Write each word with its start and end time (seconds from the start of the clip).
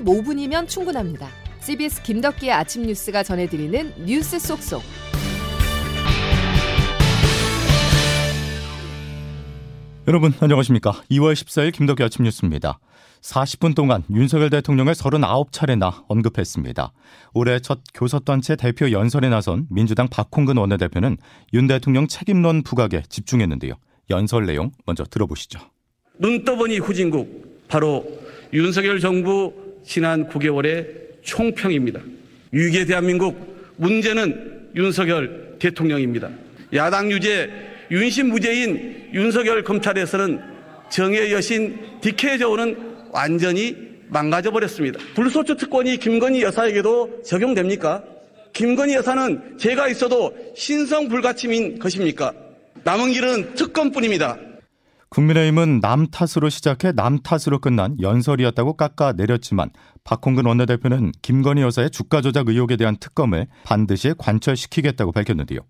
15분이면 0.00 0.68
충분합니다. 0.68 1.28
CBS 1.60 2.02
김덕기의 2.02 2.52
아침 2.52 2.82
뉴스가 2.82 3.22
전해드리는 3.22 4.04
뉴스 4.04 4.38
속속. 4.38 4.82
여러분 10.08 10.32
안녕하십니까? 10.38 10.92
2월 11.10 11.32
14일 11.32 11.72
김덕기 11.72 12.02
아침 12.02 12.24
뉴스입니다. 12.24 12.78
40분 13.22 13.74
동안 13.74 14.04
윤석열 14.10 14.50
대통령을 14.50 14.92
39차례나 14.92 16.04
언급했습니다. 16.06 16.92
올해 17.34 17.58
첫 17.58 17.80
교섭단체 17.92 18.54
대표 18.54 18.92
연설에 18.92 19.28
나선 19.28 19.66
민주당 19.68 20.06
박홍근 20.06 20.58
원내대표는 20.58 21.16
윤 21.54 21.66
대통령 21.66 22.06
책임론 22.06 22.62
부각에 22.62 23.02
집중했는데요. 23.08 23.74
연설 24.10 24.46
내용 24.46 24.70
먼저 24.84 25.02
들어보시죠. 25.02 25.58
눈 26.18 26.44
떠보니 26.44 26.78
후진국 26.78 27.66
바로 27.66 28.06
윤석열 28.52 29.00
정부 29.00 29.65
지난 29.86 30.28
9개월의 30.28 30.86
총평입니다. 31.22 32.00
위기의 32.50 32.86
대한민국 32.86 33.74
문제는 33.76 34.70
윤석열 34.74 35.56
대통령입니다. 35.58 36.28
야당 36.74 37.10
유죄 37.10 37.50
윤심 37.90 38.28
무죄인 38.28 39.10
윤석열 39.14 39.62
검찰에서는 39.62 40.40
정의 40.90 41.32
여신 41.32 41.78
디케이저오는 42.00 42.76
완전히 43.12 43.76
망가져 44.08 44.50
버렸습니다. 44.50 44.98
불소추 45.14 45.56
특권이 45.56 45.98
김건희 45.98 46.42
여사에게도 46.42 47.22
적용됩니까? 47.24 48.02
김건희 48.52 48.94
여사는 48.94 49.58
제가 49.58 49.88
있어도 49.88 50.34
신성 50.56 51.08
불가침인 51.08 51.78
것입니까? 51.78 52.32
남은 52.84 53.12
길은 53.12 53.54
특권뿐입니다. 53.54 54.38
국민의힘은 55.08 55.80
남 55.80 56.08
탓으로 56.08 56.48
시작해 56.48 56.92
남 56.92 57.18
탓으로 57.18 57.60
끝난 57.60 57.96
연설이었다고 58.00 58.74
깎아내렸지만 58.74 59.70
박홍근 60.04 60.46
원내대표는 60.46 61.12
김건희 61.22 61.62
여사의 61.62 61.90
주가 61.90 62.20
조작 62.20 62.48
의혹에 62.48 62.76
대한 62.76 62.96
특검을 62.96 63.46
반드시 63.64 64.14
관철시키겠다고 64.18 65.12
밝혔는데요. 65.12 65.60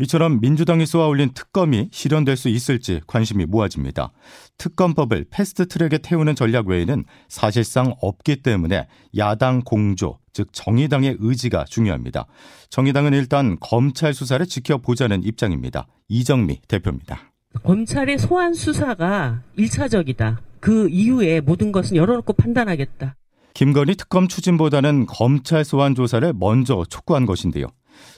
이처럼 0.00 0.40
민주당이 0.40 0.86
쏘아올린 0.86 1.32
특검이 1.34 1.90
실현될 1.92 2.36
수 2.36 2.48
있을지 2.48 3.02
관심이 3.06 3.44
모아집니다. 3.44 4.12
특검법을 4.56 5.26
패스트 5.30 5.68
트랙에 5.68 5.98
태우는 5.98 6.34
전략 6.34 6.68
외에는 6.68 7.04
사실상 7.28 7.94
없기 8.00 8.36
때문에 8.36 8.88
야당 9.18 9.60
공조, 9.60 10.18
즉 10.32 10.48
정의당의 10.52 11.16
의지가 11.18 11.64
중요합니다. 11.64 12.26
정의당은 12.70 13.12
일단 13.12 13.58
검찰 13.60 14.14
수사를 14.14 14.44
지켜보자는 14.46 15.22
입장입니다. 15.22 15.86
이정미 16.08 16.60
대표입니다. 16.66 17.29
검찰의 17.62 18.18
소환 18.18 18.54
수사가 18.54 19.42
1차적이다. 19.58 20.38
그 20.60 20.88
이후에 20.88 21.40
모든 21.40 21.72
것은 21.72 21.96
열어놓고 21.96 22.34
판단하겠다. 22.34 23.16
김건희 23.54 23.96
특검 23.96 24.28
추진보다는 24.28 25.06
검찰 25.06 25.64
소환 25.64 25.94
조사를 25.94 26.32
먼저 26.34 26.84
촉구한 26.88 27.26
것인데요. 27.26 27.66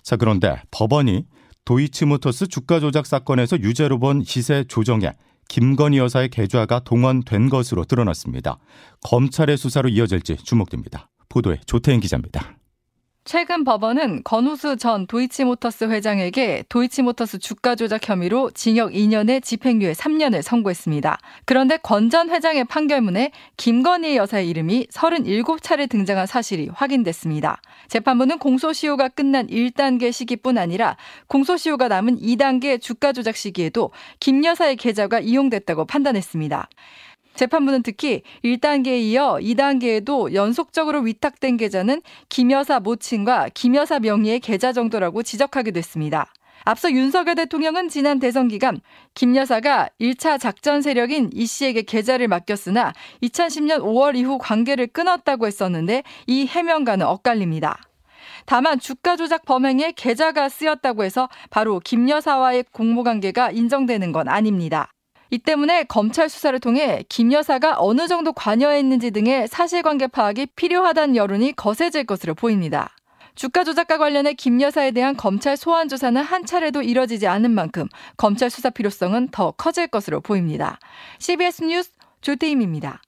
자, 0.02 0.16
그런데 0.16 0.60
법원이 0.70 1.26
도이치모터스 1.64 2.48
주가 2.48 2.80
조작 2.80 3.06
사건에서 3.06 3.58
유죄로 3.58 3.98
본 3.98 4.22
시세 4.24 4.64
조정에 4.64 5.12
김건희 5.48 5.98
여사의 5.98 6.28
계좌가 6.28 6.80
동원된 6.80 7.48
것으로 7.48 7.84
드러났습니다. 7.84 8.58
검찰의 9.02 9.56
수사로 9.56 9.88
이어질지 9.88 10.36
주목됩니다. 10.36 11.08
보도에 11.28 11.60
조태인 11.66 12.00
기자입니다. 12.00 12.56
최근 13.24 13.62
법원은 13.62 14.22
건우수 14.24 14.76
전 14.76 15.06
도이치모터스 15.06 15.84
회장에게 15.84 16.64
도이치모터스 16.68 17.38
주가 17.38 17.76
조작 17.76 18.08
혐의로 18.08 18.50
징역 18.50 18.90
2년에 18.90 19.40
집행유예 19.40 19.92
3년을 19.92 20.42
선고했습니다. 20.42 21.18
그런데 21.44 21.76
권 21.76 22.10
전 22.10 22.28
회장의 22.30 22.64
판결문에 22.64 23.30
김건희 23.56 24.16
여사의 24.16 24.48
이름이 24.50 24.88
37차례 24.90 25.88
등장한 25.88 26.26
사실이 26.26 26.68
확인됐습니다. 26.74 27.62
재판부는 27.88 28.38
공소시효가 28.38 29.08
끝난 29.10 29.46
1단계 29.46 30.12
시기뿐 30.12 30.58
아니라 30.58 30.96
공소시효가 31.28 31.88
남은 31.88 32.18
2단계 32.18 32.80
주가 32.80 33.12
조작 33.12 33.36
시기에도 33.36 33.92
김 34.18 34.44
여사의 34.44 34.76
계좌가 34.76 35.20
이용됐다고 35.20 35.86
판단했습니다. 35.86 36.68
재판부는 37.34 37.82
특히 37.82 38.22
1단계에 38.44 39.00
이어 39.00 39.38
2단계에도 39.40 40.34
연속적으로 40.34 41.00
위탁된 41.00 41.56
계좌는 41.56 42.02
김 42.28 42.50
여사 42.50 42.80
모친과 42.80 43.50
김 43.54 43.74
여사 43.74 43.98
명의의 43.98 44.40
계좌 44.40 44.72
정도라고 44.72 45.22
지적하게 45.22 45.70
됐습니다. 45.72 46.26
앞서 46.64 46.92
윤석열 46.92 47.34
대통령은 47.34 47.88
지난 47.88 48.18
대선 48.18 48.48
기간 48.48 48.80
김 49.14 49.34
여사가 49.34 49.88
1차 50.00 50.38
작전 50.38 50.80
세력인 50.80 51.30
이 51.32 51.46
씨에게 51.46 51.82
계좌를 51.82 52.28
맡겼으나 52.28 52.92
2010년 53.22 53.80
5월 53.80 54.16
이후 54.16 54.38
관계를 54.38 54.86
끊었다고 54.86 55.46
했었는데 55.46 56.04
이 56.26 56.46
해명과는 56.46 57.06
엇갈립니다. 57.06 57.78
다만 58.46 58.78
주가 58.78 59.16
조작 59.16 59.44
범행에 59.44 59.92
계좌가 59.96 60.48
쓰였다고 60.48 61.04
해서 61.04 61.28
바로 61.50 61.80
김 61.80 62.08
여사와의 62.08 62.64
공모 62.72 63.02
관계가 63.02 63.50
인정되는 63.50 64.12
건 64.12 64.28
아닙니다. 64.28 64.90
이 65.32 65.38
때문에 65.38 65.84
검찰 65.84 66.28
수사를 66.28 66.60
통해 66.60 67.02
김 67.08 67.32
여사가 67.32 67.76
어느 67.78 68.06
정도 68.06 68.34
관여했는지 68.34 69.12
등의 69.12 69.48
사실관계 69.48 70.08
파악이 70.08 70.44
필요하다는 70.56 71.16
여론이 71.16 71.56
거세질 71.56 72.04
것으로 72.04 72.34
보입니다. 72.34 72.90
주가 73.34 73.64
조작과 73.64 73.96
관련해 73.96 74.34
김 74.34 74.60
여사에 74.60 74.90
대한 74.90 75.16
검찰 75.16 75.56
소환 75.56 75.88
조사는 75.88 76.20
한 76.22 76.44
차례도 76.44 76.82
이뤄지지 76.82 77.26
않은 77.28 77.50
만큼 77.50 77.88
검찰 78.18 78.50
수사 78.50 78.68
필요성은 78.68 79.28
더 79.28 79.52
커질 79.52 79.86
것으로 79.86 80.20
보입니다. 80.20 80.78
CBS 81.18 81.64
뉴스 81.64 81.92
조태임입니다. 82.20 83.00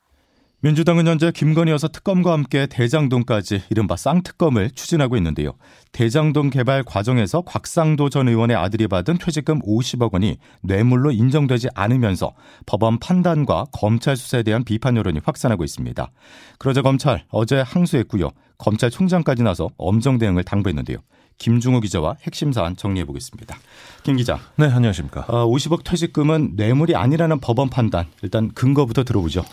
민주당은 0.65 1.07
현재 1.07 1.31
김건희 1.31 1.73
여사 1.73 1.89
특검과 1.89 2.33
함께 2.33 2.67
대장동까지 2.67 3.65
이른바 3.69 3.97
쌍특검을 3.97 4.71
추진하고 4.71 5.15
있는데요. 5.19 5.53
대장동 5.93 6.49
개발 6.49 6.83
과정에서 6.83 7.43
곽상도 7.43 8.09
전 8.09 8.29
의원의 8.29 8.57
아들이 8.57 8.89
받은 8.89 9.19
퇴직금 9.19 9.61
50억 9.61 10.15
원이 10.15 10.39
뇌물로 10.63 11.11
인정되지 11.13 11.69
않으면서 11.75 12.33
법원 12.65 12.99
판단과 12.99 13.67
검찰 13.73 14.17
수사에 14.17 14.43
대한 14.43 14.65
비판 14.65 14.97
여론이 14.97 15.21
확산하고 15.23 15.65
있습니다. 15.65 16.11
그러자 16.59 16.81
검찰 16.81 17.27
어제 17.29 17.61
항소했고요. 17.61 18.31
검찰총장까지 18.57 19.43
나서 19.43 19.69
엄정 19.77 20.17
대응을 20.17 20.45
당부했는데요. 20.45 20.97
김중호 21.37 21.81
기자와 21.81 22.17
핵심 22.23 22.53
사안 22.53 22.75
정리해 22.75 23.05
보겠습니다. 23.05 23.55
김 24.03 24.17
기자. 24.17 24.39
네, 24.57 24.67
안녕하십니까. 24.71 25.27
50억 25.27 25.73
어, 25.81 25.83
퇴직금은 25.85 26.53
뇌물이 26.57 26.97
아니라는 26.97 27.41
법원 27.41 27.69
판단. 27.69 28.07
일단 28.23 28.51
근거부터 28.53 29.05
들어보죠. 29.05 29.45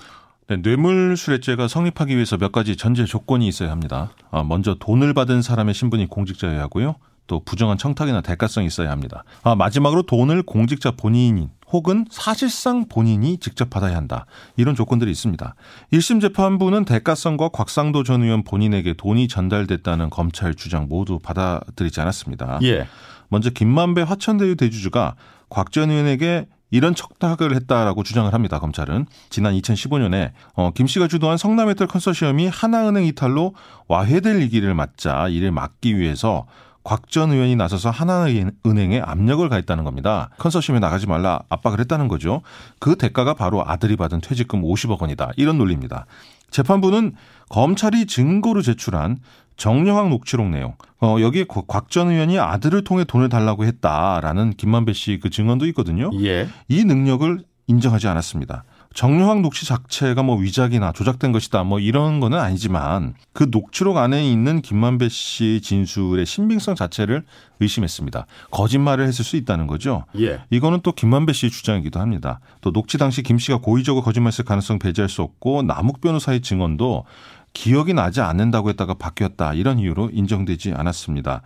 네, 0.52 0.58
뇌물수뢰죄가 0.58 1.70
성립하기 1.70 2.14
위해서 2.14 2.36
몇 2.36 2.52
가지 2.52 2.76
전제 2.76 3.06
조건이 3.06 3.48
있어야 3.48 3.72
합니다. 3.72 4.12
아, 4.32 4.44
먼저 4.44 4.76
돈을 4.78 5.14
받은 5.14 5.42
사람의 5.42 5.74
신분이 5.74 6.08
공직자여야 6.08 6.60
하고요. 6.64 6.96
또 7.28 7.40
부정한 7.46 7.78
청탁이나 7.78 8.20
대가성이 8.20 8.68
있어야 8.68 8.92
합니다. 8.92 9.24
아, 9.44 9.56
마지막으로 9.56 10.02
돈을 10.02 10.44
공직자 10.44 10.92
본인인 10.92 11.52
혹은 11.72 12.06
사실상 12.12 12.90
본인이 12.90 13.38
직접 13.38 13.70
받아야 13.70 13.96
한다. 13.96 14.26
이런 14.58 14.76
조건들이 14.76 15.10
있습니다. 15.12 15.56
1심 15.94 16.20
재판부는 16.20 16.84
대가성과 16.84 17.48
곽상도 17.48 18.04
전 18.04 18.22
의원 18.22 18.44
본인에게 18.44 18.96
돈이 18.96 19.30
전달됐다는 19.30 20.10
검찰 20.10 20.54
주장 20.56 20.88
모두 20.90 21.18
받아들이지 21.20 22.02
않았습니다. 22.02 22.60
예. 22.64 22.88
먼저 23.30 23.50
김만배 23.52 24.02
화천대유 24.02 24.58
대주주가 24.58 25.16
곽 25.50 25.72
전 25.72 25.92
의원에게 25.92 26.48
이런 26.72 26.96
척탁을 26.96 27.54
했다라고 27.54 28.04
주장을 28.04 28.34
합니다. 28.34 28.60
검찰은 28.60 29.06
지난 29.30 29.54
2015년에 29.54 30.32
어, 30.56 30.72
김 30.74 30.88
씨가 30.88 31.08
주도한 31.08 31.38
성남메탈 31.38 31.88
컨소시엄이 31.88 32.48
하나은행 32.48 33.06
이탈로 33.06 33.54
와해될 33.88 34.40
위기를 34.40 34.74
맞자 34.74 35.28
이를 35.28 35.52
막기 35.52 35.98
위해서 35.98 36.48
곽 36.84 37.10
전 37.10 37.32
의원이 37.32 37.56
나서서 37.58 37.90
하나은행에 37.92 39.02
압력을 39.02 39.48
가했다는 39.48 39.84
겁니다. 39.84 40.30
컨소시엄에 40.40 40.80
나가지 40.80 41.08
말라 41.08 41.42
압박을 41.50 41.80
했다는 41.82 42.08
거죠. 42.08 42.42
그 42.80 42.96
대가가 42.96 43.34
바로 43.34 43.64
아들이 43.68 43.96
받은 43.96 44.22
퇴직금 44.22 44.64
50억 44.64 45.00
원이다. 45.00 45.32
이런 45.36 45.58
논리입니다. 45.58 46.06
재판부는 46.50 47.14
검찰이 47.50 48.08
증거로 48.08 48.62
제출한 48.62 49.18
정영학 49.62 50.10
녹취록 50.10 50.50
내용. 50.50 50.74
어, 51.02 51.18
여기에 51.20 51.46
곽전 51.68 52.10
의원이 52.10 52.40
아들을 52.40 52.84
통해 52.84 53.04
돈을 53.04 53.30
달라고 53.30 53.64
했다라는 53.64 54.54
김만배 54.54 54.94
씨 54.94 55.20
그 55.22 55.30
증언도 55.30 55.68
있거든요. 55.68 56.10
예. 56.24 56.48
이 56.68 56.84
능력을 56.84 57.44
인정하지 57.68 58.08
않았습니다. 58.08 58.64
정영학 58.96 59.42
녹취 59.42 59.68
자체가 59.68 60.24
뭐 60.24 60.36
위작이나 60.36 60.92
조작된 60.92 61.32
것이다 61.32 61.64
뭐 61.64 61.80
이런 61.80 62.20
거는 62.20 62.40
아니지만 62.40 63.14
그 63.34 63.48
녹취록 63.52 63.98
안에 63.98 64.28
있는 64.30 64.62
김만배 64.62 65.10
씨 65.10 65.62
진술의 65.64 66.26
신빙성 66.26 66.74
자체를 66.74 67.24
의심했습니다. 67.60 68.26
거짓말을 68.50 69.06
했을 69.06 69.24
수 69.24 69.38
있다는 69.38 69.68
거죠. 69.68 70.06
예. 70.20 70.40
이거는 70.50 70.80
또 70.82 70.92
김만배 70.92 71.34
씨의 71.34 71.52
주장이기도 71.52 72.00
합니다. 72.00 72.40
또 72.62 72.72
녹취 72.74 72.98
당시 72.98 73.22
김 73.22 73.38
씨가 73.38 73.60
고의적으로 73.60 74.04
거짓말했을 74.04 74.44
가능성 74.44 74.80
배제할 74.80 75.08
수 75.08 75.22
없고 75.22 75.62
남욱 75.62 76.02
변호사의 76.02 76.42
증언도 76.42 77.06
기억이 77.54 77.94
나지 77.94 78.22
않는다고 78.22 78.70
했다가 78.70 78.96
바뀌었다 78.96 79.54
이런 79.54 79.80
이유로 79.80 80.10
인정되지 80.14 80.74
않았습니다. 80.74 81.42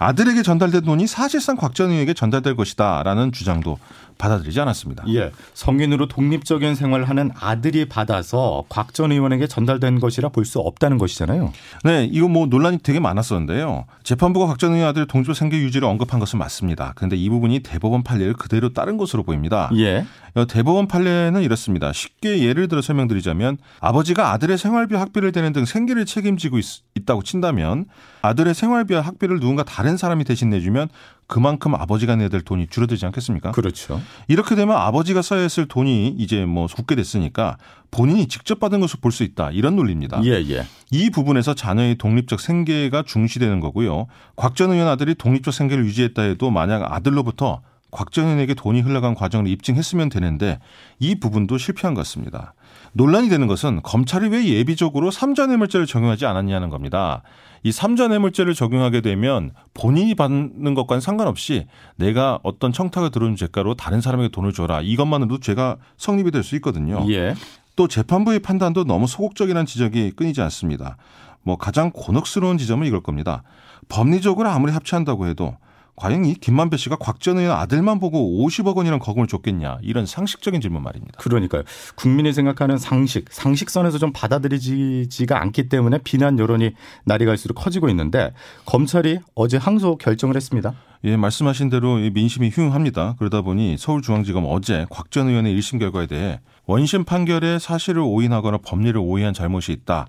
아들에게 0.00 0.42
전달된 0.42 0.82
돈이 0.82 1.06
사실상 1.06 1.56
곽전 1.56 1.90
의원에게 1.90 2.14
전달될 2.14 2.56
것이다라는 2.56 3.32
주장도 3.32 3.78
받아들이지 4.16 4.60
않았습니다. 4.60 5.04
예. 5.08 5.30
성인으로 5.54 6.06
독립적인 6.08 6.74
생활을 6.74 7.08
하는 7.08 7.30
아들이 7.40 7.86
받아서 7.88 8.64
곽 8.68 8.92
전 8.92 9.12
의원에게 9.12 9.46
전달된 9.46 10.00
것이라 10.00 10.30
볼 10.30 10.44
수 10.44 10.58
없다는 10.58 10.98
것이잖아요. 10.98 11.52
네, 11.84 12.08
이거 12.10 12.28
뭐 12.28 12.46
논란이 12.46 12.78
되게 12.82 12.98
많았었는데요. 12.98 13.84
재판부가 14.02 14.46
곽 14.46 14.58
전 14.58 14.72
의원 14.74 14.88
아들의 14.88 15.06
독립적 15.06 15.36
생계 15.36 15.58
유지를 15.58 15.86
언급한 15.86 16.18
것은 16.18 16.38
맞습니다. 16.38 16.92
그런데 16.96 17.16
이 17.16 17.28
부분이 17.30 17.60
대법원 17.60 18.02
판례를 18.02 18.34
그대로 18.34 18.72
따른 18.72 18.96
것으로 18.96 19.22
보입니다. 19.22 19.70
예. 19.76 20.04
어, 20.34 20.46
대법원 20.46 20.86
판례는 20.86 21.42
이렇습니다. 21.42 21.92
쉽게 21.92 22.42
예를 22.42 22.68
들어 22.68 22.82
설명드리자면 22.82 23.58
아버지가 23.80 24.32
아들의 24.32 24.58
생활비 24.58 24.96
학비를 24.96 25.32
대는 25.32 25.52
등 25.52 25.64
생계를 25.64 26.04
책임지고 26.04 26.58
있, 26.58 26.64
있다고 26.94 27.22
친다면 27.22 27.86
아들의 28.22 28.54
생활비와 28.54 29.00
학비를 29.00 29.40
누군가 29.40 29.62
다른 29.62 29.89
사람이 29.96 30.24
대신 30.24 30.50
내주면 30.50 30.88
그만큼 31.26 31.74
아버지가 31.74 32.16
내야 32.16 32.28
될 32.28 32.40
돈이 32.40 32.66
줄어들지 32.68 33.06
않겠습니까? 33.06 33.52
그렇죠. 33.52 34.00
이렇게 34.28 34.54
되면 34.56 34.76
아버지가 34.76 35.22
써야 35.22 35.42
했을 35.42 35.66
돈이 35.66 36.08
이제 36.18 36.44
뭐 36.44 36.66
굳게 36.66 36.94
됐으니까 36.96 37.56
본인이 37.90 38.26
직접 38.28 38.58
받은 38.60 38.80
것을 38.80 39.00
볼 39.00 39.12
수 39.12 39.22
있다. 39.22 39.50
이런 39.50 39.76
논리입니다. 39.76 40.20
예, 40.24 40.30
예. 40.48 40.64
이 40.90 41.10
부분에서 41.10 41.54
자녀의 41.54 41.96
독립적 41.96 42.40
생계가 42.40 43.02
중시되는 43.06 43.60
거고요. 43.60 44.06
곽전 44.36 44.72
의원 44.72 44.88
아들이 44.88 45.14
독립적 45.14 45.52
생계를 45.54 45.84
유지했다 45.84 46.22
해도 46.22 46.50
만약 46.50 46.92
아들로부터 46.92 47.60
곽전 47.90 48.24
의원에게 48.24 48.54
돈이 48.54 48.80
흘러간 48.82 49.14
과정을 49.14 49.48
입증했으면 49.48 50.08
되는데 50.10 50.60
이 51.00 51.16
부분도 51.16 51.58
실패한 51.58 51.94
것 51.94 52.02
같습니다. 52.02 52.54
논란이 52.92 53.28
되는 53.28 53.46
것은 53.46 53.80
검찰이 53.82 54.28
왜 54.28 54.44
예비적으로 54.46 55.10
삼자뇌물죄를 55.10 55.86
적용하지 55.86 56.26
않았냐는 56.26 56.70
겁니다. 56.70 57.22
이 57.62 57.72
삼자뇌물죄를 57.72 58.54
적용하게 58.54 59.00
되면 59.02 59.52
본인이 59.74 60.14
받는 60.14 60.74
것과는 60.74 61.00
상관없이 61.00 61.66
내가 61.96 62.38
어떤 62.42 62.72
청탁을 62.72 63.10
들어온 63.10 63.36
죄가로 63.36 63.74
다른 63.74 64.00
사람에게 64.00 64.30
돈을 64.30 64.52
줘라 64.52 64.80
이것만으로도 64.80 65.40
죄가 65.40 65.76
성립이 65.98 66.30
될 66.30 66.42
수 66.42 66.56
있거든요. 66.56 67.06
예. 67.10 67.34
또 67.76 67.86
재판부의 67.86 68.40
판단도 68.40 68.84
너무 68.84 69.06
소극적이라는 69.06 69.66
지적이 69.66 70.12
끊이지 70.12 70.40
않습니다. 70.42 70.96
뭐 71.42 71.56
가장 71.56 71.90
곤혹스러운 71.92 72.58
지점은 72.58 72.86
이걸 72.86 73.02
겁니다. 73.02 73.42
법리적으로 73.88 74.48
아무리 74.48 74.72
합치한다고 74.72 75.26
해도 75.26 75.56
과연 75.96 76.24
이 76.24 76.34
김만배 76.34 76.76
씨가 76.76 76.96
곽전 76.96 77.38
의원 77.38 77.56
아들만 77.58 78.00
보고 78.00 78.46
50억 78.46 78.76
원이라는 78.76 78.98
거금을 78.98 79.26
줬겠냐 79.26 79.78
이런 79.82 80.06
상식적인 80.06 80.60
질문 80.60 80.82
말입니다. 80.82 81.18
그러니까요. 81.18 81.62
국민이 81.94 82.32
생각하는 82.32 82.78
상식, 82.78 83.26
상식선에서 83.30 83.98
좀 83.98 84.12
받아들이지가 84.12 85.40
않기 85.40 85.68
때문에 85.68 85.98
비난 86.04 86.38
여론이 86.38 86.72
날이 87.04 87.24
갈수록 87.24 87.54
커지고 87.54 87.88
있는데 87.90 88.32
검찰이 88.64 89.18
어제 89.34 89.56
항소 89.56 89.98
결정을 89.98 90.36
했습니다. 90.36 90.74
예, 91.04 91.16
말씀하신 91.16 91.70
대로 91.70 91.96
민심이 91.96 92.50
흉합니다. 92.50 93.14
그러다 93.18 93.40
보니 93.40 93.76
서울중앙지검 93.78 94.44
어제 94.46 94.86
곽전 94.90 95.28
의원의 95.28 95.58
1심 95.58 95.78
결과에 95.78 96.06
대해 96.06 96.40
원심 96.66 97.04
판결에 97.04 97.58
사실을 97.58 98.02
오인하거나 98.02 98.58
법리를 98.58 98.98
오해한 98.98 99.32
잘못이 99.32 99.72
있다. 99.72 100.06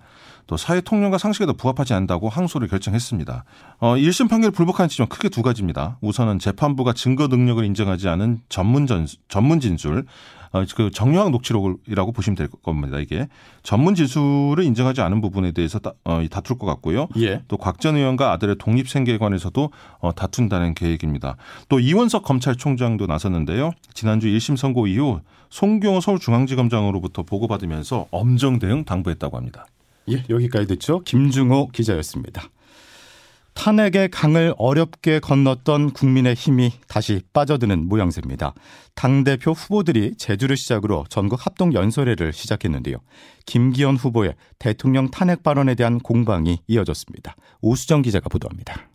또 0.52 0.58
사회 0.58 0.82
통념과 0.82 1.18
상식에도 1.18 1.54
부합하지 1.54 1.94
않는다고 1.94 2.28
항소를 2.28 2.68
결정했습니다. 2.68 3.46
어, 3.80 3.96
1심 3.96 4.30
판결을 4.30 4.52
불복한 4.52 4.90
지점 4.90 5.08
크게 5.08 5.30
두 5.30 5.44
가지입니다. 5.44 5.98
우선은 6.02 6.40
재판부가 6.40 6.92
증거 6.92 7.28
능력을 7.28 7.64
인정하지 7.64 8.10
않은 8.10 8.42
전문 8.50 8.86
전 8.86 9.08
전문 9.30 9.62
진술 9.62 10.06
어, 10.52 10.66
그 10.76 10.92
정황 10.92 11.32
녹취록이라고 11.32 12.12
보시면 12.12 12.36
될 12.36 12.50
겁니다. 12.50 13.00
이게 13.00 13.30
전문 13.64 13.96
진술을 13.96 14.66
인정하지 14.66 15.00
않은 15.00 15.22
부분에 15.22 15.54
대해서 15.54 15.80
다, 15.80 15.94
어, 16.04 16.22
다툴 16.30 16.58
것 16.58 16.66
같고요. 16.66 17.08
예. 17.16 17.44
또 17.48 17.56
곽 17.56 17.80
전 17.80 17.96
의원과 17.96 18.34
아들의 18.34 18.58
독립 18.60 18.90
생계에 18.90 19.18
관해서도 19.18 19.72
어, 20.00 20.14
다툰다는 20.14 20.74
계획입니다. 20.74 21.38
또 21.70 21.80
이원석 21.80 22.26
검찰총장도 22.26 23.08
나섰는데요. 23.08 23.72
지난주 23.94 24.28
1심 24.28 24.58
선고 24.58 24.88
이후 24.88 25.22
송경호 25.50 26.02
서울중앙지검장으로부터 26.02 27.24
보고받으면서 27.24 28.08
엄정 28.12 28.60
대응 28.60 28.84
당부했다고 28.84 29.38
합니다. 29.38 29.66
예, 30.12 30.24
여기까지 30.30 30.68
듣죠. 30.68 31.02
김중호 31.02 31.70
기자였습니다. 31.70 32.50
탄핵의 33.54 34.10
강을 34.10 34.54
어렵게 34.58 35.20
건넜던 35.20 35.92
국민의 35.92 36.36
힘이 36.36 36.72
다시 36.88 37.22
빠져드는 37.34 37.88
모양새입니다. 37.88 38.54
당대표 38.96 39.52
후보들이 39.52 40.16
제주를 40.18 40.56
시작으로 40.56 41.06
전국 41.10 41.46
합동 41.46 41.74
연설회를 41.74 42.34
시작했는데요. 42.34 42.98
김기현 43.46 43.98
후보의 43.98 44.36
대통령 44.58 45.12
탄핵 45.12 45.44
발언에 45.44 45.76
대한 45.76 46.00
공방이 46.00 46.60
이어졌습니다. 46.68 47.36
오수정 47.62 48.02
기자가 48.02 48.30
보도합니다. 48.30 48.90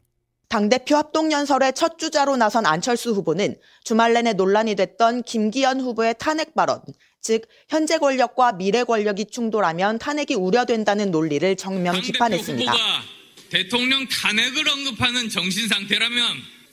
당대표 0.49 0.97
합동연설의 0.97 1.73
첫 1.75 1.99
주자로 1.99 2.37
나선 2.37 2.67
안철수 2.67 3.11
후보는 3.11 3.57
주말 3.83 4.15
내내 4.15 4.33
논란이 4.33 4.77
됐던 4.77 5.25
김기현 5.25 5.81
후보의 5.81 6.15
탄핵 6.19 6.55
발언, 6.55 6.81
즉 7.27 7.43
현재 7.69 7.99
권력과 7.99 8.53
미래 8.53 8.85
권력이 8.85 9.27
충돌하면 9.33 9.99
탄핵이 9.99 10.35
우려된다는 10.37 11.11
논리를 11.11 11.57
정면 11.57 12.01
비판했습니다. 12.01 12.71
후보가 12.71 13.03
대통령 13.51 14.07
탄핵을 14.07 14.69
언급하는 14.69 15.29
정신 15.29 15.67
상태라면 15.67 16.25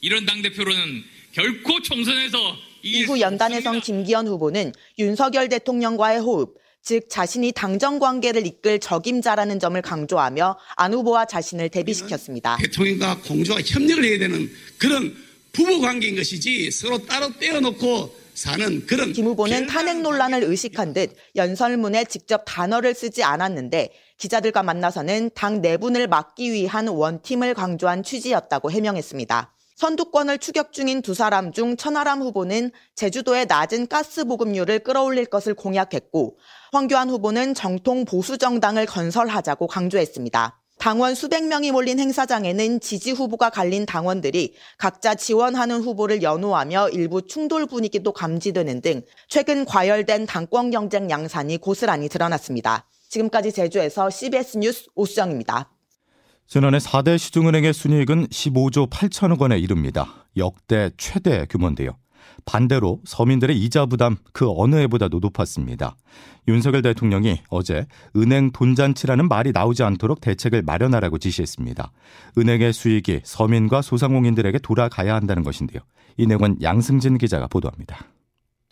이런 0.02 0.28
당 0.28 0.44
대표로는 0.44 1.04
결코 1.32 1.82
총선에서 1.82 2.38
이후 2.84 3.20
연단에선 3.20 3.82
김기현 3.82 4.28
후보는 4.28 4.74
윤석열 5.00 5.50
대통령과의 5.50 6.20
호흡, 6.20 6.56
즉 6.84 7.10
자신이 7.10 7.52
당정 7.54 7.98
관계를 7.98 8.46
이끌 8.46 8.80
적임자라는 8.80 9.60
점을 9.60 9.82
강조하며 9.82 10.60
안 10.76 10.94
후보와 10.94 11.26
자신을 11.26 11.70
대비시켰습니다. 11.70 12.58
대통령과 12.58 13.22
공조와 13.22 13.60
협력을 13.66 14.04
해야 14.04 14.20
되는 14.20 14.52
그런 14.78 15.16
부부 15.52 15.80
관계인 15.82 16.16
것이지 16.16 16.70
서로 16.70 17.04
따로 17.08 17.32
떼어놓고 17.40 18.23
사는 18.34 18.86
그런 18.86 19.14
김 19.14 19.28
후보는 19.28 19.68
탄핵 19.68 20.02
논란을 20.02 20.44
의식한 20.44 20.94
듯 20.94 21.16
연설문에 21.36 22.06
직접 22.06 22.44
단어를 22.46 22.94
쓰지 22.94 23.24
않았는데 23.24 23.92
기자들과 24.18 24.64
만나서는 24.64 25.32
당 25.36 25.62
내분을 25.62 26.08
막기 26.08 26.52
위한 26.52 26.88
원팀을 26.88 27.54
강조한 27.54 28.04
취지였다고 28.04 28.72
해명했습니다. 28.72 29.54
선두권을 29.76 30.38
추격 30.38 30.72
중인 30.72 31.02
두 31.02 31.14
사람 31.14 31.52
중 31.52 31.76
천하람 31.76 32.22
후보는 32.22 32.72
제주도의 32.96 33.48
낮은 33.48 33.88
가스 33.88 34.24
보급률을 34.24 34.80
끌어올릴 34.80 35.26
것을 35.26 35.56
공약했고 35.56 36.38
황교안 36.72 37.10
후보는 37.10 37.54
정통 37.54 38.06
보수 38.06 38.38
정당을 38.38 38.86
건설하자고 38.86 39.68
강조했습니다. 39.68 40.63
당원 40.84 41.16
수백 41.16 41.46
명이 41.46 41.72
몰린 41.72 41.98
행사장에는 41.98 42.82
지지 42.82 43.12
후보가 43.12 43.52
갈린 43.52 43.86
당원들이 43.86 44.54
각자 44.78 45.16
지원하는 45.16 45.80
후보를 45.80 46.22
연호하며 46.22 46.90
일부 46.90 47.26
충돌 47.26 47.68
분위기도 47.68 48.12
감지되는 48.12 48.82
등 48.82 49.02
최근 49.30 49.64
과열된 49.64 50.26
당권 50.26 50.72
경쟁 50.72 51.10
양산이 51.10 51.56
고스란히 51.60 52.10
드러났습니다. 52.10 52.86
지금까지 53.08 53.54
제주에서 53.54 54.10
CBS 54.10 54.58
뉴스 54.58 54.88
오수정입니다. 54.94 55.72
지난해 56.48 56.80
4대 56.80 57.18
시중은행의 57.18 57.72
순이익은 57.72 58.28
15조 58.28 58.90
8천억 58.90 59.40
원에 59.40 59.58
이릅니다. 59.58 60.28
역대 60.36 60.90
최대 60.98 61.46
규모인데요. 61.50 61.98
반대로 62.46 63.00
서민들의 63.06 63.58
이자 63.58 63.86
부담 63.86 64.18
그 64.32 64.48
어느 64.56 64.76
해보다도 64.76 65.20
높았습니다. 65.20 65.96
윤석열 66.48 66.82
대통령이 66.82 67.42
어제 67.50 67.88
은행 68.16 68.52
돈잔치라는 68.52 69.28
말이 69.28 69.52
나오지 69.52 69.84
않도록 69.84 70.22
대책을 70.22 70.62
마련하라고 70.64 71.18
지시했습니다. 71.18 71.92
은행의 72.38 72.74
수익이 72.74 73.22
서민과 73.24 73.82
소상공인들에게 73.82 74.60
돌아가야 74.60 75.16
한다는 75.16 75.44
것인데요. 75.44 75.82
이 76.18 76.28
내용은 76.28 76.58
양승진 76.62 77.18
기자가 77.18 77.48
보도합니다. 77.48 78.06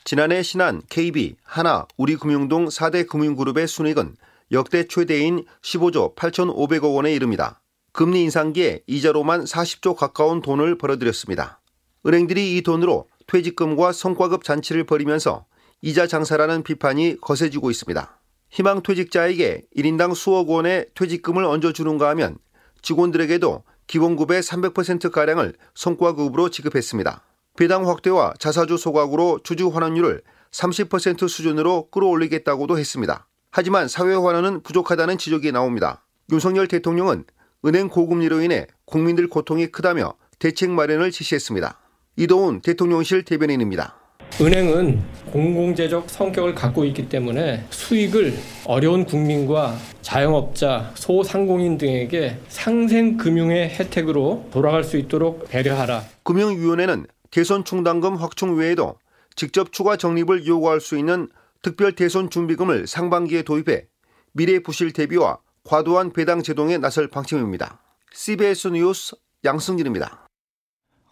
지난해 0.04 0.42
신한, 0.42 0.82
KB, 0.90 1.36
하나, 1.44 1.86
우리금융동 1.98 2.66
4대 2.66 3.08
금융그룹의 3.08 3.68
순익은 3.68 4.16
역대 4.52 4.86
최대인 4.88 5.46
15조 5.62 6.16
8,500억 6.16 6.96
원에 6.96 7.14
이릅니다. 7.14 7.62
금리 7.94 8.24
인상기에 8.24 8.82
이자로만 8.88 9.44
40조 9.44 9.96
가까운 9.96 10.42
돈을 10.42 10.78
벌어들였습니다. 10.78 11.62
은행들이 12.06 12.58
이 12.58 12.62
돈으로 12.62 13.08
퇴직금과 13.32 13.94
성과급 13.94 14.44
잔치를 14.44 14.84
벌이면서 14.84 15.46
이자 15.82 16.06
장사라는 16.06 16.64
비판이 16.64 17.22
거세지고 17.22 17.72
있습니다. 17.72 18.20
희망 18.50 18.84
퇴직자에게 18.84 19.68
1인당 19.78 20.14
수억 20.16 20.50
원의 20.50 20.88
퇴직금을 20.96 21.46
얹어주는가 21.46 22.10
하면 22.10 22.38
직원들에게도 22.82 23.64
기본급의 23.88 24.42
300%가량을 24.42 25.54
성과급으로 25.76 26.50
지급했습니다. 26.50 27.24
배당 27.56 27.88
확대와 27.88 28.34
자사주 28.38 28.76
소각으로 28.76 29.40
주주 29.44 29.70
환원율을 29.70 30.24
30% 30.52 31.30
수준으로 31.30 31.90
끌어올리겠다고도 31.90 32.78
했습니다. 32.78 33.28
하지만 33.50 33.88
사회 33.88 34.14
환원은 34.14 34.62
부족하다는 34.62 35.18
지적이 35.18 35.54
나옵니다. 35.54 36.06
윤석열 36.34 36.68
대통령은 36.68 37.24
은행 37.66 37.88
고금리로 37.88 38.42
인해 38.42 38.68
국민들 38.84 39.30
고통이 39.30 39.68
크다며 39.68 40.16
대책 40.40 40.72
마련을 40.72 41.12
지시했습니다. 41.12 41.81
이도훈 42.16 42.62
대통령실 42.62 43.24
대변인입니다. 43.24 43.96
은행은 44.40 45.02
공공재적 45.32 46.10
성격을 46.10 46.56
갖고 46.56 46.86
있기 46.86 47.10
때문에 47.10 47.66
수익을 47.70 48.34
어려운 48.66 49.06
국민과 49.06 49.78
자영업자, 50.02 50.92
소상공인 50.96 51.78
등에게 51.78 52.38
상생금융의 52.48 53.70
혜택으로 53.70 54.48
돌아갈 54.52 54.84
수 54.84 54.98
있도록 54.98 55.50
배려하라. 55.50 56.04
금융위원회는 56.24 57.06
대선 57.30 57.64
충당금 57.64 58.16
확충 58.16 58.56
외에도 58.58 58.96
직접 59.36 59.72
추가 59.72 59.96
적립을 59.96 60.46
요구할 60.46 60.82
수 60.82 60.98
있는 60.98 61.30
특별 61.62 61.94
대선 61.94 62.30
준비금을 62.30 62.88
상반기에 62.88 63.44
도입해 63.44 63.86
미래 64.34 64.60
부실 64.60 64.92
대비와 64.92 65.40
과도한 65.64 66.12
배당 66.14 66.42
제동에 66.42 66.78
나설 66.78 67.08
방침입니다. 67.08 67.80
CBS 68.14 68.70
뉴스 68.70 69.16
양승길입니다. 69.46 70.28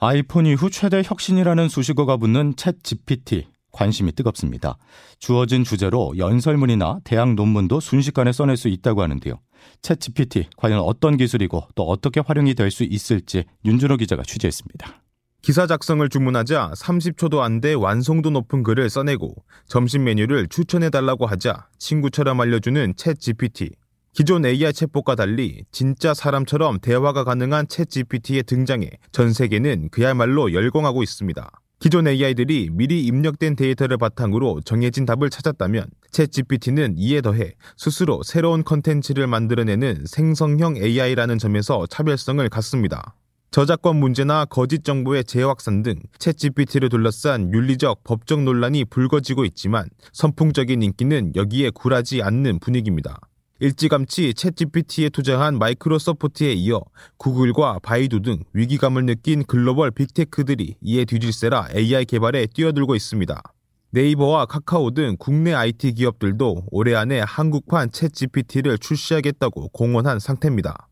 아이폰 0.01 0.45
이후 0.45 0.69
최대 0.69 1.01
혁신이라는 1.03 1.67
수식어가 1.67 2.15
붙는 2.17 2.53
챗 2.55 2.83
GPT 2.83 3.47
관심이 3.71 4.13
뜨겁습니다. 4.13 4.77
주어진 5.19 5.63
주제로 5.65 6.17
연설문이나 6.17 6.99
대학 7.03 7.33
논문도 7.33 7.81
순식간에 7.81 8.31
써낼 8.31 8.55
수 8.57 8.69
있다고 8.69 9.01
하는데요. 9.01 9.35
챗 9.81 9.99
GPT 9.99 10.47
과연 10.57 10.79
어떤 10.79 11.17
기술이고 11.17 11.63
또 11.75 11.83
어떻게 11.83 12.21
활용이 12.21 12.53
될 12.55 12.71
수 12.71 12.83
있을지 12.85 13.43
윤준호 13.65 13.97
기자가 13.97 14.23
취재했습니다. 14.23 15.01
기사 15.41 15.67
작성을 15.67 16.07
주문하자 16.07 16.71
30초도 16.77 17.39
안 17.39 17.59
돼 17.59 17.73
완성도 17.73 18.29
높은 18.29 18.63
글을 18.63 18.89
써내고 18.89 19.35
점심 19.67 20.05
메뉴를 20.05 20.47
추천해달라고 20.47 21.25
하자 21.25 21.67
친구처럼 21.77 22.39
알려주는 22.39 22.93
ChatGPT. 22.93 23.71
기존 24.19 24.45
AI 24.45 24.73
챗봇과 24.73 25.15
달리 25.15 25.63
진짜 25.71 26.13
사람처럼 26.13 26.79
대화가 26.81 27.23
가능한 27.23 27.67
ChatGPT의 27.67 28.43
등장에 28.43 28.89
전 29.13 29.31
세계는 29.31 29.87
그야말로 29.91 30.51
열광하고 30.51 31.03
있습니다. 31.03 31.49
기존 31.79 32.05
AI들이 32.05 32.67
미리 32.69 33.05
입력된 33.05 33.55
데이터를 33.55 33.97
바탕으로 33.97 34.59
정해진 34.65 35.05
답을 35.05 35.29
찾았다면 35.29 35.85
ChatGPT는 36.11 36.95
이에 36.97 37.21
더해 37.21 37.53
스스로 37.77 38.21
새로운 38.23 38.65
컨텐츠를 38.65 39.25
만들어내는 39.25 40.03
생성형 40.05 40.75
AI라는 40.75 41.37
점에서 41.37 41.87
차별성을 41.87 42.49
갖습니다. 42.49 43.15
저작권 43.51 43.95
문제나 43.95 44.43
거짓 44.43 44.83
정보의 44.83 45.23
재확산 45.23 45.81
등 45.81 45.95
ChatGPT를 46.19 46.91
둘러싼 46.91 47.53
윤리적 47.53 48.03
법적 48.03 48.43
논란이 48.43 48.83
불거지고 48.83 49.45
있지만 49.45 49.87
선풍적인 50.11 50.83
인기는 50.83 51.31
여기에 51.37 51.69
굴하지 51.69 52.21
않는 52.21 52.59
분위기입니다. 52.59 53.21
일찌감치 53.61 54.33
챗GPT에 54.35 55.11
투자한 55.11 55.59
마이크로소프트에 55.59 56.53
이어 56.53 56.81
구글과 57.17 57.79
바이두 57.83 58.21
등 58.21 58.39
위기감을 58.53 59.05
느낀 59.05 59.43
글로벌 59.43 59.91
빅테크들이 59.91 60.75
이에 60.81 61.03
뒤질세라 61.03 61.67
AI 61.75 62.05
개발에 62.05 62.47
뛰어들고 62.47 62.95
있습니다. 62.95 63.41
네이버와 63.91 64.45
카카오 64.45 64.91
등 64.91 65.17
국내 65.19 65.53
IT 65.53 65.93
기업들도 65.93 66.67
올해 66.71 66.95
안에 66.95 67.19
한국판 67.19 67.89
챗GPT를 67.89 68.79
출시하겠다고 68.79 69.69
공언한 69.69 70.19
상태입니다. 70.19 70.87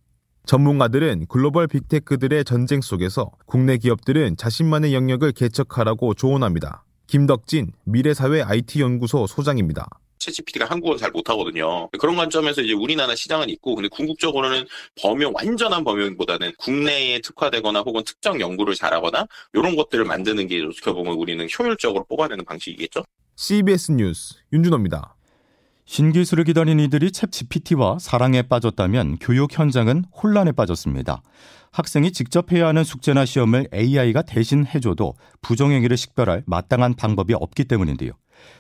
전문가들은 0.45 1.27
글로벌 1.29 1.67
빅테크들의 1.67 2.43
전쟁 2.43 2.81
속에서 2.81 3.31
국내 3.45 3.77
기업들은 3.77 4.35
자신만의 4.35 4.93
영역을 4.93 5.31
개척하라고 5.31 6.15
조언합니다. 6.15 6.83
김덕진 7.07 7.71
미래사회 7.85 8.41
IT연구소 8.41 9.27
소장입니다. 9.27 9.87
챗GPT가 10.19 10.67
한국어를 10.67 10.99
잘 10.99 11.11
못하거든요. 11.11 11.89
그런 11.99 12.15
관점에서 12.15 12.61
이제 12.61 12.73
우리나라 12.73 13.15
시장은 13.15 13.49
있고, 13.49 13.75
근데 13.75 13.87
궁극적으로는 13.89 14.65
범용, 15.01 15.33
완전한 15.35 15.83
범용보다는 15.83 16.53
국내에 16.57 17.19
특화되거나 17.21 17.81
혹은 17.81 18.03
특정 18.03 18.39
연구를 18.39 18.75
잘하거나 18.75 19.27
이런 19.53 19.75
것들을 19.75 20.05
만드는 20.05 20.47
게 20.47 20.63
어떻게 20.63 20.91
보면 20.91 21.13
우리는 21.13 21.47
효율적으로 21.57 22.05
뽑아내는 22.05 22.45
방식이겠죠. 22.45 23.03
CBS 23.35 23.91
뉴스 23.91 24.35
윤준호입니다. 24.51 25.15
신기술을 25.85 26.43
기다린 26.43 26.79
이들이 26.81 27.11
챗 27.11 27.31
GPT와 27.31 27.97
사랑에 27.99 28.41
빠졌다면 28.41 29.19
교육 29.19 29.57
현장은 29.57 30.03
혼란에 30.21 30.51
빠졌습니다. 30.51 31.21
학생이 31.71 32.11
직접 32.11 32.51
해야 32.51 32.67
하는 32.67 32.83
숙제나 32.83 33.25
시험을 33.25 33.69
AI가 33.73 34.23
대신 34.23 34.65
해줘도 34.65 35.13
부정행위를 35.41 35.95
식별할 35.95 36.43
마땅한 36.45 36.95
방법이 36.95 37.33
없기 37.35 37.65
때문인데요. 37.65 38.11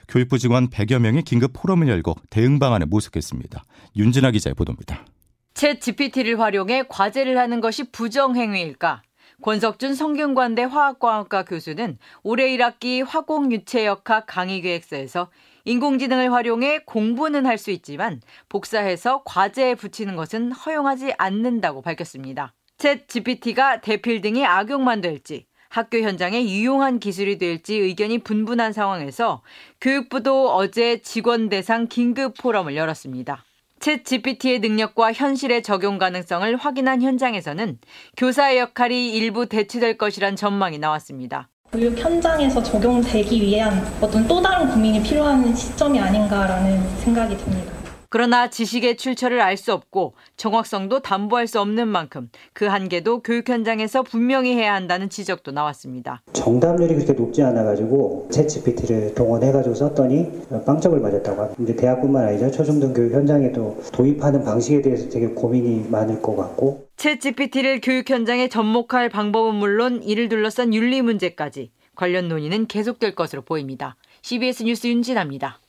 교육부 0.07 0.37
직원 0.37 0.69
100여 0.69 0.99
명이 0.99 1.23
긴급 1.23 1.51
포럼을 1.53 1.87
열고 1.87 2.15
대응 2.29 2.59
방안을 2.59 2.87
모색했습니다. 2.87 3.63
윤진아 3.95 4.31
기자의 4.31 4.53
보도입니다. 4.53 5.05
챗 5.53 5.81
GPT를 5.81 6.39
활용해 6.39 6.83
과제를 6.87 7.37
하는 7.37 7.61
것이 7.61 7.91
부정행위일까? 7.91 9.01
권석준 9.41 9.93
성균관대 9.93 10.63
화학과학과 10.63 11.43
교수는 11.43 11.97
올해 12.23 12.47
1학기 12.57 13.05
화공유체역학 13.05 14.25
강의 14.27 14.61
계획서에서 14.61 15.29
인공지능을 15.65 16.31
활용해 16.31 16.79
공부는 16.85 17.45
할 17.45 17.57
수 17.57 17.71
있지만 17.71 18.21
복사해서 18.49 19.23
과제에 19.25 19.75
붙이는 19.75 20.15
것은 20.15 20.51
허용하지 20.53 21.13
않는다고 21.17 21.81
밝혔습니다. 21.81 22.53
챗 22.77 23.07
GPT가 23.07 23.81
대필 23.81 24.21
등의 24.21 24.45
악용만 24.45 25.01
될지 25.01 25.45
학교 25.69 25.99
현장에 25.99 26.43
유용한 26.43 26.99
기술이 26.99 27.37
될지 27.37 27.75
의견이 27.75 28.19
분분한 28.19 28.73
상황에서 28.73 29.41
교육부도 29.81 30.53
어제 30.53 31.01
직원 31.01 31.49
대상 31.49 31.87
긴급 31.87 32.35
포럼을 32.37 32.75
열었습니다. 32.75 33.43
챗 33.79 34.03
GPT의 34.03 34.59
능력과 34.59 35.13
현실의 35.13 35.61
적용 35.61 35.97
가능성을 35.97 36.55
확인한 36.57 37.01
현장에서는 37.01 37.77
교사의 38.17 38.57
역할이 38.59 39.13
일부 39.13 39.47
대체될 39.47 39.97
것이란 39.97 40.35
전망이 40.35 40.79
나왔습니다. 40.79 41.49
교육 41.71 41.97
현장에서 41.97 42.63
적용되기 42.63 43.41
위한 43.41 43.85
어떤 44.01 44.27
또 44.27 44.41
다른 44.41 44.69
고민이 44.69 45.03
필요한 45.03 45.53
시점이 45.53 45.99
아닌가라는 45.99 46.97
생각이 46.99 47.37
듭니다. 47.37 47.76
그러나 48.09 48.49
지식의 48.49 48.97
출처를 48.97 49.41
알 49.41 49.57
수 49.57 49.73
없고 49.73 50.13
정확성도 50.37 50.99
담보할 50.99 51.47
수 51.47 51.59
없는 51.59 51.87
만큼 51.87 52.29
그 52.53 52.65
한계도 52.65 53.21
교육 53.23 53.49
현장에서 53.49 54.03
분명히 54.03 54.55
해야 54.55 54.75
한다는 54.75 55.09
지적도 55.09 55.51
나왔습니다. 55.51 56.21
정답률이 56.33 56.93
그렇게 56.93 57.13
높지 57.13 57.41
않아가지고 57.41 58.29
챗GPT를 58.31 59.15
동원해가지고 59.15 59.73
썼더니 59.73 60.47
빵점을 60.65 60.99
맞았다고 60.99 61.41
합니다. 61.41 61.55
근데 61.57 61.75
대학뿐만 61.75 62.27
아니라 62.27 62.51
초중등 62.51 62.93
교육 62.93 63.13
현장에도 63.13 63.81
도입하는 63.91 64.43
방식에 64.43 64.81
대해서 64.83 65.09
되게 65.09 65.27
고민이 65.27 65.89
많을 65.89 66.21
것 66.21 66.35
같고 66.35 66.87
챗GPT를 66.97 67.79
교육 67.83 68.09
현장에 68.09 68.47
접목할 68.47 69.09
방법은 69.09 69.55
물론 69.55 70.03
이를 70.03 70.29
둘러싼 70.29 70.73
윤리 70.73 71.01
문제까지 71.01 71.71
관련 71.95 72.27
논의는 72.27 72.67
계속될 72.67 73.15
것으로 73.15 73.41
보입니다. 73.41 73.95
CBS 74.21 74.63
뉴스 74.63 74.85
윤진아입니다. 74.87 75.59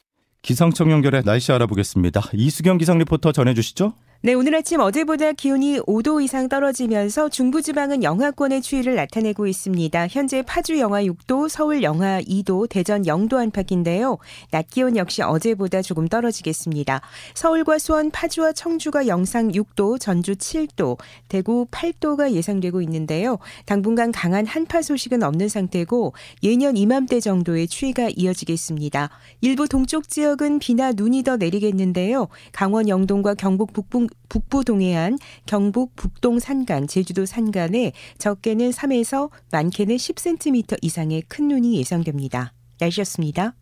기상청 0.42 0.90
연결해 0.90 1.22
날씨 1.22 1.52
알아보겠습니다. 1.52 2.22
이수경 2.32 2.78
기상 2.78 2.98
리포터 2.98 3.32
전해주시죠. 3.32 3.92
네, 4.20 4.34
오늘 4.34 4.56
아침 4.56 4.80
어제보다 4.80 5.30
기온이 5.30 5.78
5도 5.78 6.20
이상 6.20 6.48
떨어지면서 6.48 7.28
중부지방은 7.28 8.02
영하권의 8.02 8.62
추위를 8.62 8.96
나타내고 8.96 9.46
있습니다. 9.46 10.08
현재 10.08 10.42
파주 10.42 10.80
영하 10.80 11.04
6도, 11.04 11.48
서울 11.48 11.84
영하 11.84 12.20
2도, 12.22 12.68
대전 12.68 13.02
0도 13.02 13.36
안팎인데요. 13.36 14.18
낮 14.50 14.66
기온 14.70 14.96
역시 14.96 15.22
어제보다 15.22 15.82
조금 15.82 16.08
떨어지겠습니다. 16.08 17.00
서울과 17.34 17.78
수원, 17.78 18.10
파주와 18.10 18.54
청주가 18.54 19.06
영상 19.06 19.52
6도, 19.52 20.00
전주 20.00 20.34
7도, 20.34 20.98
대구 21.28 21.68
8도가 21.70 22.32
예상되고 22.32 22.82
있는데요. 22.82 23.38
당분간 23.66 24.10
강한 24.10 24.46
한파 24.46 24.82
소식은 24.82 25.22
없는 25.22 25.48
상태고 25.48 26.12
예년 26.42 26.76
이맘때 26.76 27.20
정도의 27.20 27.68
추위가 27.68 28.08
이어지겠습니다. 28.16 29.10
일부 29.42 29.68
동쪽 29.68 30.08
지역은 30.08 30.58
비나 30.58 30.90
눈이 30.90 31.22
더 31.22 31.36
내리겠는데요. 31.36 32.26
강원 32.50 32.88
영동과 32.88 33.34
경북 33.34 33.72
북부 33.72 34.07
북부 34.28 34.64
동해안, 34.64 35.18
경북 35.46 35.94
북동 35.96 36.38
산간, 36.38 36.86
제주도 36.86 37.26
산간에 37.26 37.92
적게는 38.18 38.70
3에서 38.70 39.30
많게는 39.52 39.96
10cm 39.96 40.78
이상의 40.82 41.22
큰 41.28 41.48
눈이 41.48 41.76
예상됩니다. 41.78 42.52
날씨였습니다. 42.80 43.54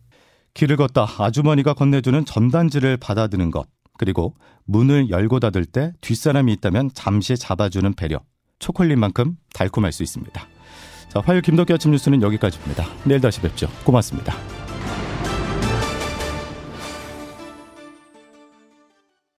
길을 0.53 0.77
걷다 0.77 1.07
아주머니가 1.19 1.73
건네주는 1.73 2.25
전단지를 2.25 2.97
받아드는 2.97 3.51
것, 3.51 3.67
그리고 3.97 4.35
문을 4.65 5.09
열고 5.09 5.39
닫을 5.39 5.65
때 5.65 5.91
뒷사람이 6.01 6.51
있다면 6.53 6.91
잠시 6.93 7.35
잡아주는 7.37 7.93
배려. 7.93 8.21
초콜릿만큼 8.59 9.37
달콤할 9.53 9.91
수 9.91 10.03
있습니다. 10.03 10.47
자, 11.09 11.21
화요일 11.21 11.41
김덕기 11.41 11.73
아침 11.73 11.91
뉴스는 11.91 12.21
여기까지입니다. 12.21 12.85
내일 13.05 13.21
다시 13.21 13.39
뵙죠. 13.39 13.69
고맙습니다. 13.83 14.56